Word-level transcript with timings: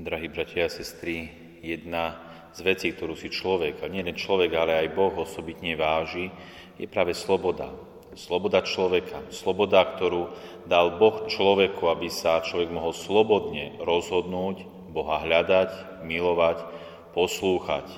Drahí 0.00 0.32
bratia 0.32 0.64
a 0.64 0.72
sestry, 0.72 1.28
jedna 1.60 2.16
z 2.56 2.64
vecí, 2.64 2.88
ktorú 2.88 3.20
si 3.20 3.28
človek, 3.28 3.84
a 3.84 3.92
nie 3.92 4.00
len 4.00 4.16
človek, 4.16 4.48
ale 4.56 4.72
aj 4.80 4.96
Boh 4.96 5.12
osobitne 5.12 5.76
váži, 5.76 6.32
je 6.80 6.88
práve 6.88 7.12
sloboda. 7.12 7.68
Sloboda 8.16 8.64
človeka. 8.64 9.20
Sloboda, 9.28 9.84
ktorú 9.84 10.32
dal 10.64 10.96
Boh 10.96 11.28
človeku, 11.28 11.84
aby 11.92 12.08
sa 12.08 12.40
človek 12.40 12.72
mohol 12.72 12.96
slobodne 12.96 13.76
rozhodnúť, 13.76 14.64
Boha 14.88 15.20
hľadať, 15.20 16.00
milovať, 16.00 16.64
poslúchať. 17.12 17.92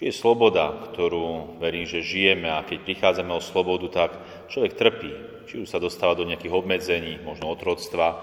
Či 0.00 0.08
je 0.08 0.14
sloboda, 0.16 0.80
ktorú 0.88 1.60
verím, 1.60 1.84
že 1.84 2.00
žijeme 2.00 2.48
a 2.48 2.64
keď 2.64 2.88
prichádzame 2.88 3.36
o 3.36 3.44
slobodu, 3.44 3.92
tak 3.92 4.16
človek 4.48 4.80
trpí. 4.80 5.12
Či 5.44 5.60
už 5.60 5.68
sa 5.68 5.76
dostáva 5.76 6.16
do 6.16 6.24
nejakých 6.24 6.56
obmedzení, 6.56 7.20
možno 7.20 7.52
otroctva, 7.52 8.16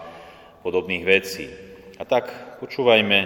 podobných 0.66 1.06
vecí. 1.06 1.75
A 1.96 2.04
tak 2.04 2.28
počúvajme 2.60 3.20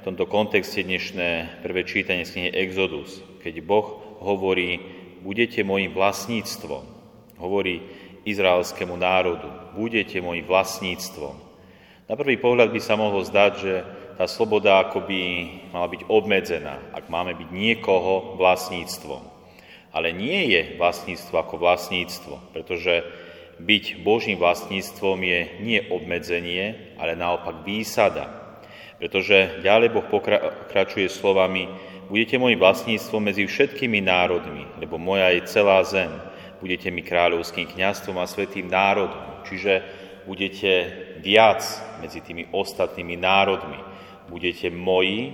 v 0.00 0.04
tomto 0.08 0.24
kontexte 0.24 0.80
dnešné 0.80 1.60
prvé 1.60 1.84
čítanie 1.84 2.24
z 2.24 2.32
knihy 2.32 2.50
Exodus, 2.64 3.20
keď 3.44 3.60
Boh 3.60 4.18
hovorí, 4.24 4.80
budete 5.20 5.60
mojim 5.60 5.92
vlastníctvom 5.92 6.96
hovorí 7.36 7.84
izraelskému 8.24 8.96
národu, 8.96 9.48
budete 9.76 10.18
môjim 10.24 10.48
vlastníctvom. 10.48 11.36
Na 12.06 12.14
prvý 12.16 12.40
pohľad 12.40 12.72
by 12.72 12.80
sa 12.80 12.96
mohlo 12.96 13.20
zdať, 13.20 13.52
že 13.60 13.74
tá 14.16 14.24
sloboda 14.24 14.80
akoby 14.80 15.50
mala 15.74 15.84
byť 15.90 16.08
obmedzená, 16.08 16.96
ak 16.96 17.12
máme 17.12 17.36
byť 17.36 17.48
niekoho 17.52 18.38
vlastníctvom. 18.40 19.22
Ale 19.92 20.12
nie 20.12 20.56
je 20.56 20.80
vlastníctvo 20.80 21.34
ako 21.36 21.54
vlastníctvo, 21.60 22.34
pretože 22.56 23.04
byť 23.56 24.04
Božím 24.04 24.36
vlastníctvom 24.36 25.18
je 25.22 25.40
nie 25.64 25.80
obmedzenie, 25.88 26.96
ale 27.00 27.16
naopak 27.16 27.64
výsada. 27.64 28.58
Pretože 28.96 29.60
ďalej 29.60 29.92
Boh 29.92 30.06
pokračuje 30.08 31.08
slovami, 31.08 31.68
budete 32.08 32.40
môjim 32.40 32.60
vlastníctvom 32.60 33.32
medzi 33.32 33.44
všetkými 33.44 34.00
národmi, 34.04 34.64
lebo 34.80 34.96
moja 34.96 35.32
je 35.32 35.42
celá 35.48 35.84
zem 35.84 36.12
budete 36.60 36.88
mi 36.90 37.04
kráľovským 37.04 37.68
kňastvom 37.68 38.16
a 38.20 38.26
svetým 38.28 38.68
národom. 38.68 39.44
Čiže 39.46 39.84
budete 40.26 40.72
viac 41.20 41.62
medzi 42.02 42.24
tými 42.24 42.50
ostatnými 42.50 43.16
národmi. 43.16 43.78
Budete 44.26 44.72
moji 44.72 45.30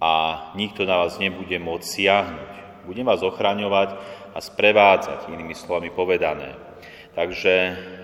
a 0.00 0.12
nikto 0.56 0.88
na 0.88 1.04
vás 1.04 1.20
nebude 1.20 1.60
môcť 1.60 1.84
siahnuť. 1.86 2.52
Budem 2.86 3.04
vás 3.04 3.20
ochraňovať 3.20 3.88
a 4.32 4.38
sprevádzať, 4.38 5.28
inými 5.28 5.52
slovami 5.52 5.90
povedané. 5.90 6.54
Takže 7.16 7.54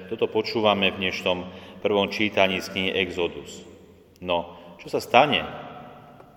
toto 0.08 0.24
počúvame 0.24 0.88
v 0.88 1.05
dnešnom 1.05 1.44
prvom 1.84 2.08
čítaní 2.08 2.64
z 2.64 2.72
knihy 2.72 2.91
Exodus. 2.96 3.60
No, 4.24 4.56
čo 4.80 4.88
sa 4.88 5.05
stane, 5.05 5.44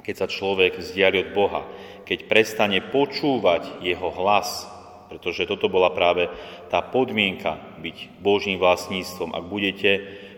keď 0.03 0.15
sa 0.19 0.27
človek 0.27 0.83
vzdiali 0.83 1.23
od 1.23 1.29
Boha, 1.31 1.63
keď 2.03 2.27
prestane 2.27 2.83
počúvať 2.83 3.79
jeho 3.79 4.11
hlas, 4.19 4.67
pretože 5.07 5.47
toto 5.47 5.71
bola 5.71 5.95
práve 5.95 6.27
tá 6.67 6.83
podmienka 6.83 7.63
byť 7.79 8.19
Božím 8.19 8.59
vlastníctvom. 8.59 9.31
Ak 9.31 9.47
budete 9.47 9.91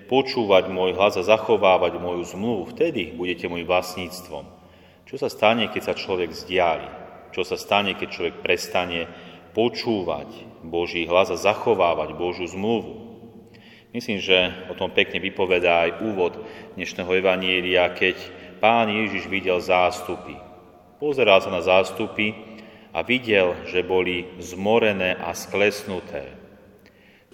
počúvať 0.06 0.70
môj 0.70 0.94
hlas 0.94 1.18
a 1.18 1.26
zachovávať 1.26 1.98
moju 1.98 2.22
zmluvu, 2.22 2.70
vtedy 2.70 3.18
budete 3.18 3.50
môjim 3.50 3.66
vlastníctvom. 3.66 4.46
Čo 5.10 5.16
sa 5.18 5.34
stane, 5.34 5.74
keď 5.74 5.82
sa 5.90 5.94
človek 5.98 6.30
vzdiali? 6.30 6.86
Čo 7.34 7.42
sa 7.42 7.58
stane, 7.58 7.98
keď 7.98 8.08
človek 8.14 8.36
prestane 8.46 9.10
počúvať 9.58 10.57
Boží 10.66 11.06
hlas 11.06 11.30
a 11.30 11.38
zachovávať 11.38 12.18
Božiu 12.18 12.50
zmluvu? 12.50 13.08
Myslím, 13.96 14.20
že 14.22 14.54
o 14.70 14.78
tom 14.78 14.92
pekne 14.92 15.18
vypovedá 15.18 15.88
aj 15.88 16.04
úvod 16.04 16.34
dnešného 16.76 17.12
Evanielia, 17.18 17.90
keď 17.96 18.20
pán 18.62 18.92
Ježiš 18.92 19.26
videl 19.32 19.58
zástupy. 19.64 20.38
Pozeral 21.02 21.40
sa 21.42 21.50
na 21.54 21.64
zástupy 21.64 22.36
a 22.92 23.02
videl, 23.06 23.54
že 23.70 23.86
boli 23.86 24.28
zmorené 24.42 25.16
a 25.18 25.32
sklesnuté. 25.32 26.36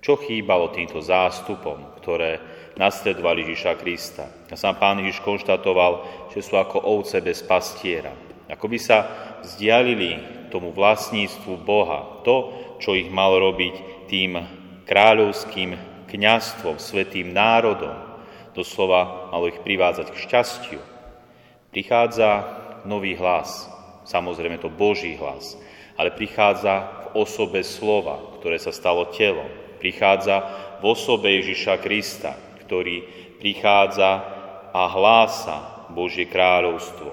Čo 0.03 0.19
chýbalo 0.19 0.75
týmto 0.75 0.99
zástupom, 0.99 1.95
ktoré 2.03 2.43
nasledovali 2.75 3.47
Ježiša 3.47 3.79
Krista? 3.79 4.27
A 4.51 4.55
sám 4.59 4.75
pán 4.75 4.99
Ježiš 4.99 5.23
konštatoval, 5.23 6.03
že 6.35 6.43
sú 6.43 6.59
ako 6.59 6.83
ovce 6.83 7.23
bez 7.23 7.39
pastiera. 7.39 8.11
Ako 8.51 8.67
by 8.67 8.77
sa 8.77 8.97
vzdialili 9.39 10.42
tomu 10.53 10.69
vlastníctvu 10.69 11.65
Boha, 11.65 12.21
to, 12.21 12.53
čo 12.77 12.93
ich 12.93 13.09
mal 13.09 13.33
robiť 13.33 14.05
tým 14.05 14.37
kráľovským 14.85 15.73
kňastvom, 16.13 16.77
svetým 16.77 17.33
národom, 17.33 17.97
doslova 18.53 19.33
malo 19.33 19.49
ich 19.49 19.57
privádzať 19.65 20.13
k 20.13 20.21
šťastiu. 20.29 20.81
Prichádza 21.73 22.45
nový 22.85 23.17
hlas, 23.17 23.65
samozrejme 24.05 24.61
to 24.61 24.69
Boží 24.69 25.17
hlas, 25.17 25.57
ale 25.97 26.13
prichádza 26.13 27.09
v 27.09 27.25
osobe 27.25 27.65
slova, 27.65 28.37
ktoré 28.37 28.61
sa 28.61 28.69
stalo 28.69 29.09
telom. 29.09 29.49
Prichádza 29.81 30.45
v 30.79 30.83
osobe 30.85 31.33
Ježiša 31.41 31.81
Krista, 31.81 32.37
ktorý 32.61 33.01
prichádza 33.41 34.21
a 34.69 34.85
hlása 34.85 35.89
Božie 35.91 36.29
kráľovstvo. 36.29 37.09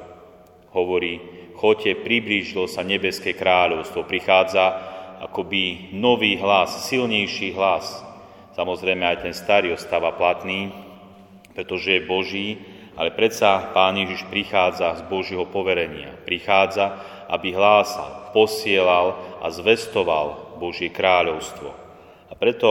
Hovorí, 0.76 1.39
choďte, 1.60 2.00
priblížilo 2.00 2.64
sa 2.64 2.80
nebeské 2.80 3.36
kráľovstvo. 3.36 4.08
Prichádza 4.08 4.80
akoby 5.20 5.92
nový 5.92 6.40
hlas, 6.40 6.88
silnejší 6.88 7.52
hlas. 7.52 8.00
Samozrejme 8.56 9.04
aj 9.04 9.28
ten 9.28 9.34
starý 9.36 9.76
ostáva 9.76 10.16
platný, 10.16 10.72
pretože 11.52 12.00
je 12.00 12.08
Boží, 12.08 12.48
ale 12.96 13.12
predsa 13.12 13.70
Pán 13.76 14.00
Ježiš 14.00 14.24
prichádza 14.32 14.96
z 14.96 15.02
Božieho 15.06 15.44
poverenia. 15.44 16.16
Prichádza, 16.24 16.96
aby 17.28 17.52
hlásal, 17.52 18.32
posielal 18.32 19.38
a 19.44 19.52
zvestoval 19.52 20.56
Božie 20.56 20.88
kráľovstvo. 20.88 21.70
A 22.28 22.32
preto 22.34 22.68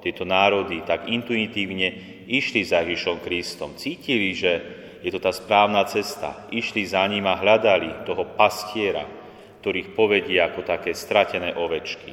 tieto 0.00 0.24
národy 0.24 0.84
tak 0.84 1.08
intuitívne 1.08 1.92
išli 2.28 2.64
za 2.64 2.84
Ježišom 2.84 3.20
Kristom. 3.20 3.76
Cítili, 3.76 4.32
že 4.32 4.52
je 5.00 5.10
to 5.12 5.20
tá 5.20 5.32
správna 5.32 5.84
cesta. 5.88 6.48
Išli 6.52 6.84
za 6.84 7.04
ním 7.08 7.24
a 7.24 7.36
hľadali 7.40 8.04
toho 8.04 8.24
pastiera, 8.36 9.04
ktorých 9.60 9.96
povedie 9.96 10.40
ako 10.40 10.64
také 10.64 10.92
stratené 10.92 11.56
ovečky. 11.56 12.12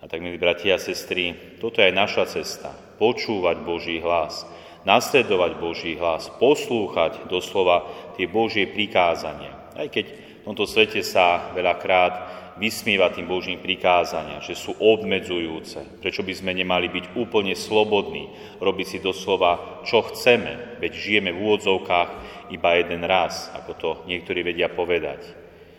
A 0.00 0.08
tak, 0.08 0.24
milí 0.24 0.40
bratia 0.40 0.76
a 0.76 0.80
sestry, 0.80 1.56
toto 1.60 1.84
je 1.84 1.92
aj 1.92 1.94
naša 1.96 2.24
cesta. 2.28 2.72
Počúvať 2.96 3.60
Boží 3.60 4.00
hlas, 4.00 4.48
nasledovať 4.88 5.60
Boží 5.60 5.92
hlas, 6.00 6.32
poslúchať 6.40 7.28
doslova 7.28 7.84
tie 8.16 8.24
Božie 8.24 8.64
prikázania. 8.64 9.52
Aj 9.76 9.88
keď 9.92 10.29
v 10.40 10.46
tomto 10.48 10.64
svete 10.64 11.04
sa 11.04 11.52
veľakrát 11.52 12.40
vysmieva 12.56 13.08
tým 13.08 13.28
Božím 13.28 13.60
prikázania, 13.60 14.44
že 14.44 14.52
sú 14.52 14.76
obmedzujúce. 14.76 16.00
Prečo 16.00 16.20
by 16.20 16.32
sme 16.36 16.52
nemali 16.52 16.92
byť 16.92 17.16
úplne 17.16 17.56
slobodní, 17.56 18.28
robiť 18.60 18.86
si 18.86 18.98
doslova, 19.00 19.84
čo 19.88 20.04
chceme, 20.08 20.80
veď 20.80 20.92
žijeme 20.92 21.32
v 21.32 21.40
úvodzovkách 21.40 22.10
iba 22.52 22.70
jeden 22.76 23.04
raz, 23.08 23.48
ako 23.56 23.72
to 23.76 23.90
niektorí 24.08 24.44
vedia 24.44 24.68
povedať. 24.68 25.24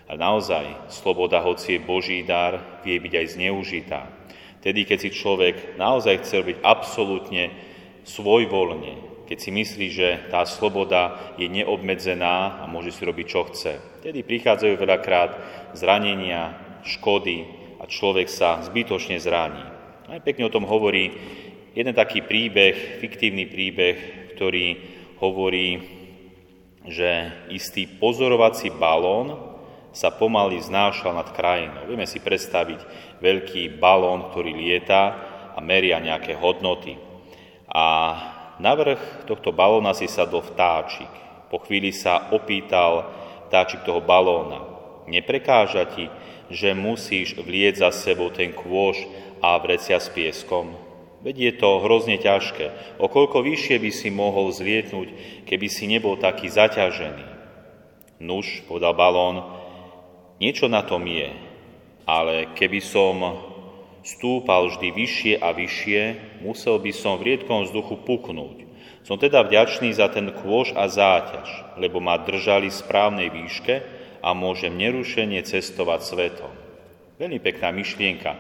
Ale 0.09 0.17
naozaj, 0.17 0.91
sloboda, 0.91 1.39
hoci 1.39 1.78
je 1.78 1.85
Boží 1.85 2.25
dar, 2.25 2.81
vie 2.85 2.97
byť 2.97 3.13
aj 3.16 3.28
zneužitá. 3.38 4.01
Tedy, 4.61 4.85
keď 4.85 4.97
si 5.01 5.09
človek 5.13 5.78
naozaj 5.78 6.22
chce 6.22 6.38
byť 6.41 6.57
absolútne 6.61 7.49
svojvoľne, 8.05 9.10
keď 9.31 9.40
si 9.40 9.47
myslí, 9.56 9.88
že 9.96 10.09
tá 10.28 10.44
sloboda 10.44 11.16
je 11.40 11.47
neobmedzená 11.47 12.59
a 12.59 12.68
môže 12.68 12.92
si 12.92 13.08
robiť, 13.08 13.25
čo 13.31 13.47
chce. 13.47 13.80
Tedy 14.03 14.28
prichádzajú 14.28 14.75
veľakrát 14.75 15.31
zranenia, 15.72 16.52
škody 16.84 17.47
a 17.80 17.88
človek 17.88 18.28
sa 18.28 18.59
zbytočne 18.59 19.16
zraní. 19.24 19.64
Aj 20.12 20.20
pekne 20.20 20.52
o 20.52 20.52
tom 20.52 20.68
hovorí 20.68 21.16
jeden 21.72 21.96
taký 21.96 22.28
príbeh, 22.28 23.00
fiktívny 23.00 23.47
príbeh, 23.47 24.28
ktorý 24.36 24.75
hovorí, 25.24 25.80
že 26.91 27.32
istý 27.55 27.88
pozorovací 27.88 28.67
balón 28.67 29.55
sa 29.96 30.11
pomaly 30.11 30.59
znášal 30.59 31.16
nad 31.16 31.32
krajinou. 31.32 31.88
Vieme 31.88 32.03
si 32.03 32.20
predstaviť 32.20 32.84
veľký 33.23 33.79
balón, 33.79 34.28
ktorý 34.28 34.59
lieta 34.59 35.16
a 35.55 35.59
meria 35.64 36.03
nejaké 36.03 36.35
hodnoty. 36.35 37.00
A 37.72 37.88
na 38.58 38.74
vrch 38.76 39.30
tohto 39.30 39.56
balóna 39.56 39.96
si 39.96 40.09
sadol 40.09 40.44
vtáčik. 40.44 41.09
Po 41.48 41.62
chvíli 41.64 41.94
sa 41.96 42.32
opýtal 42.32 43.08
vtáčik 43.48 43.84
toho 43.84 44.03
balóna. 44.03 44.64
Neprekáža 45.08 45.88
ti, 45.92 46.08
že 46.52 46.76
musíš 46.76 47.36
vlieť 47.40 47.88
za 47.88 47.90
sebou 47.92 48.32
ten 48.32 48.52
kôž 48.52 49.00
a 49.40 49.56
vrecia 49.59 50.00
s 50.00 50.12
pieskom? 50.12 50.76
Veď 51.22 51.36
je 51.38 51.53
to 51.62 51.84
hrozne 51.86 52.18
ťažké. 52.18 52.98
O 52.98 53.06
koľko 53.06 53.46
vyššie 53.46 53.78
by 53.78 53.92
si 53.94 54.09
mohol 54.09 54.50
zlietnúť, 54.50 55.09
keby 55.46 55.68
si 55.70 55.86
nebol 55.86 56.18
taký 56.18 56.50
zaťažený? 56.50 57.26
Nuž, 58.22 58.66
povedal 58.66 58.98
balón, 58.98 59.42
niečo 60.42 60.66
na 60.66 60.82
tom 60.82 61.06
je, 61.06 61.30
ale 62.09 62.50
keby 62.58 62.82
som 62.82 63.22
stúpal 64.02 64.70
vždy 64.70 64.88
vyššie 64.94 65.34
a 65.42 65.53
vyššie, 65.53 66.02
musel 66.42 66.82
by 66.82 66.92
som 66.94 67.18
v 67.18 67.34
riedkom 67.34 67.66
vzduchu 67.66 68.02
puknúť. 68.02 68.70
Som 69.02 69.18
teda 69.18 69.42
vďačný 69.42 69.94
za 69.98 70.14
ten 70.14 70.30
kôž 70.30 70.78
a 70.78 70.86
záťaž, 70.86 71.78
lebo 71.82 71.98
ma 71.98 72.22
držali 72.22 72.70
v 72.70 72.80
správnej 72.86 73.30
výške 73.34 73.82
a 74.22 74.30
môžem 74.38 74.78
nerušene 74.78 75.42
cestovať 75.42 76.00
svetom. 76.06 76.52
Veľmi 77.18 77.42
pekná 77.42 77.74
myšlienka, 77.74 78.38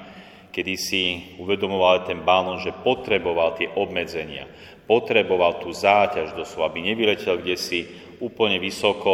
kedy 0.53 0.73
si 0.77 1.01
uvedomoval 1.41 2.05
ten 2.05 2.21
balón, 2.21 2.61
že 2.61 2.73
potreboval 2.73 3.57
tie 3.57 3.73
obmedzenia, 3.73 4.45
potreboval 4.85 5.61
tú 5.61 5.73
záťaž 5.73 6.37
doslova, 6.37 6.69
aby 6.69 6.93
nevyletel 6.93 7.41
kde 7.41 7.57
si 7.57 7.79
úplne 8.21 8.61
vysoko, 8.61 9.13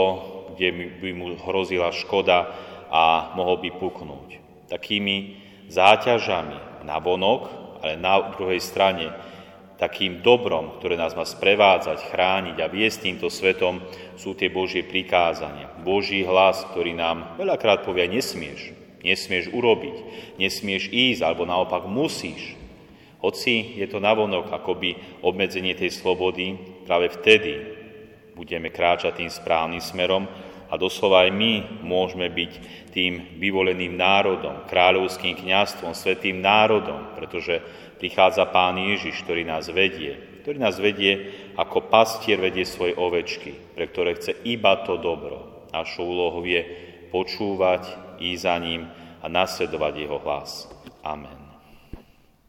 kde 0.55 0.99
by 0.99 1.09
mu 1.15 1.37
hrozila 1.47 1.95
škoda 1.95 2.51
a 2.91 3.31
mohol 3.39 3.59
by 3.63 3.69
puknúť. 3.71 4.29
Takými 4.67 5.46
záťažami 5.67 6.83
na 6.87 6.97
vonok, 6.99 7.41
ale 7.83 7.99
na 7.99 8.33
druhej 8.33 8.59
strane 8.63 9.11
takým 9.77 10.25
dobrom, 10.25 10.81
ktoré 10.81 10.97
nás 10.97 11.13
má 11.13 11.21
sprevádzať, 11.21 12.09
chrániť 12.09 12.57
a 12.57 12.67
viesť 12.67 12.97
týmto 13.07 13.29
svetom, 13.29 13.85
sú 14.17 14.33
tie 14.33 14.49
Božie 14.49 14.81
prikázania. 14.81 15.69
Boží 15.85 16.25
hlas, 16.25 16.65
ktorý 16.73 16.97
nám 16.97 17.37
veľakrát 17.37 17.85
povie, 17.85 18.09
nesmieš, 18.09 18.73
nesmieš 19.05 19.53
urobiť, 19.53 19.95
nesmieš 20.41 20.89
ísť, 20.89 21.21
alebo 21.21 21.45
naopak 21.45 21.85
musíš. 21.85 22.57
Hoci 23.21 23.77
je 23.77 23.85
to 23.85 24.01
navonok 24.01 24.49
akoby 24.49 25.21
obmedzenie 25.21 25.77
tej 25.77 25.93
slobody, 25.93 26.57
práve 26.85 27.13
vtedy 27.13 27.53
budeme 28.33 28.69
kráčať 28.69 29.21
tým 29.21 29.29
správnym 29.29 29.81
smerom 29.81 30.29
a 30.67 30.73
doslova 30.75 31.27
aj 31.27 31.31
my 31.31 31.53
môžeme 31.83 32.27
byť 32.27 32.51
tým 32.91 33.39
vyvoleným 33.39 33.95
národom, 33.95 34.67
kráľovským 34.67 35.39
kňastvom, 35.39 35.95
svetým 35.95 36.43
národom, 36.43 37.15
pretože 37.15 37.63
prichádza 37.97 38.45
Pán 38.51 38.77
Ježiš, 38.77 39.23
ktorý 39.23 39.47
nás 39.47 39.71
vedie, 39.71 40.41
ktorý 40.43 40.57
nás 40.63 40.79
vedie 40.79 41.33
ako 41.59 41.91
pastier 41.91 42.39
vedie 42.39 42.63
svoje 42.63 42.95
ovečky, 42.95 43.75
pre 43.75 43.87
ktoré 43.87 44.15
chce 44.15 44.31
iba 44.47 44.79
to 44.87 44.95
dobro. 44.95 45.67
Našou 45.75 46.07
úlohou 46.07 46.43
je 46.47 46.63
počúvať, 47.11 47.83
ísť 48.17 48.41
za 48.41 48.55
ním 48.57 48.87
a 49.21 49.25
nasledovať 49.29 49.93
jeho 50.07 50.17
hlas. 50.23 50.71
Amen. 51.03 51.46